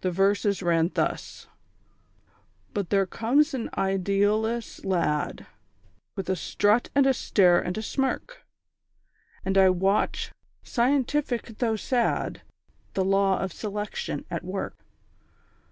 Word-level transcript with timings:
The 0.00 0.10
verses 0.10 0.60
ran 0.60 0.90
thus: 0.94 1.46
_"But 2.72 2.90
there 2.90 3.06
comes 3.06 3.54
an 3.54 3.70
idealless 3.74 4.84
lad, 4.84 5.46
With 6.16 6.28
a 6.28 6.34
strut, 6.34 6.90
and 6.96 7.06
a 7.06 7.14
stare, 7.14 7.60
and 7.60 7.78
a 7.78 7.82
smirk; 7.82 8.44
And 9.44 9.56
I 9.56 9.70
watch, 9.70 10.32
scientific 10.64 11.58
though 11.58 11.76
sad, 11.76 12.42
The 12.94 13.04
Law 13.04 13.38
of 13.38 13.52
Selection 13.52 14.24
at 14.32 14.42
work. 14.42 14.76